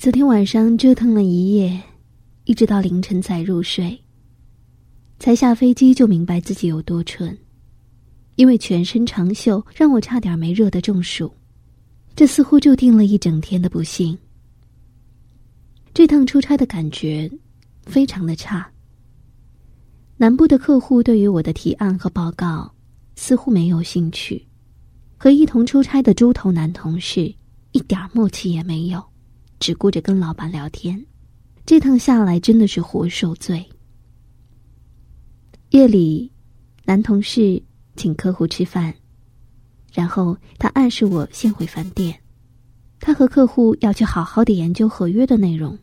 [0.00, 1.78] 昨天晚上折腾了一夜，
[2.44, 4.00] 一直到凌晨才入睡。
[5.18, 7.36] 才下飞机就明白自己有多蠢，
[8.36, 11.30] 因为全身长袖让我差点没热得中暑，
[12.16, 14.16] 这似乎注定了一整天的不幸。
[15.92, 17.30] 这趟出差的感觉
[17.84, 18.66] 非常的差。
[20.16, 22.74] 南部的客户对于我的提案和报告
[23.16, 24.48] 似乎没有兴趣，
[25.18, 27.34] 和一同出差的猪头男同事
[27.72, 29.04] 一点默契也没有。
[29.60, 31.06] 只顾着跟老板聊天，
[31.66, 33.64] 这趟下来真的是活受罪。
[35.68, 36.32] 夜里，
[36.84, 37.62] 男同事
[37.94, 38.92] 请客户吃饭，
[39.92, 42.18] 然后他暗示我先回饭店，
[42.98, 45.78] 他和客户要去好好的研究合约的内容。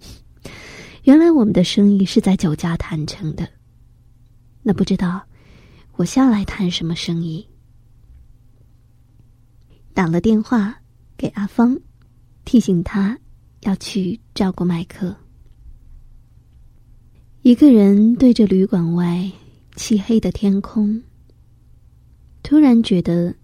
[1.04, 3.48] 原来我们的生意是在酒家谈成的，
[4.62, 5.22] 那不知道
[5.96, 7.48] 我下来谈什么生意？
[9.94, 10.82] 打了电话
[11.16, 11.80] 给阿芳。
[12.50, 13.18] 提醒他
[13.60, 15.14] 要去照顾麦克。
[17.42, 19.30] 一个人对着旅馆外
[19.76, 21.02] 漆黑的天空，
[22.42, 23.34] 突然觉得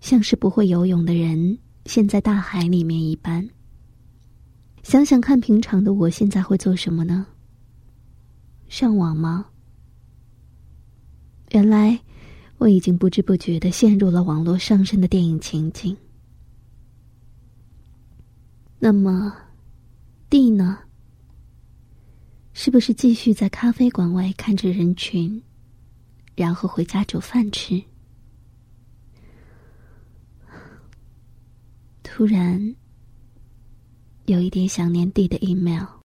[0.00, 3.46] 像是不会游泳的人陷在大海里面一般。
[4.82, 7.26] 想想看，平常的我现在会做什么呢？
[8.70, 9.44] 上网吗？
[11.50, 12.00] 原来
[12.56, 15.94] 我已经不知不觉的陷入了网络上升的电影情景。
[18.78, 19.36] 那么
[20.30, 20.78] ，D 呢？
[22.52, 25.42] 是不是继续在咖啡馆外看着人群，
[26.36, 27.82] 然后回家煮饭吃？
[32.02, 32.74] 突然
[34.26, 35.97] 有一点想念 D 的 email。